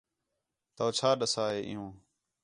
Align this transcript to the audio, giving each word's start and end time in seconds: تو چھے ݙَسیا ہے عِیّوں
تو 0.75 0.85
چھے 0.97 1.09
ݙَسیا 1.19 1.45
ہے 1.51 1.59
عِیّوں 1.67 1.89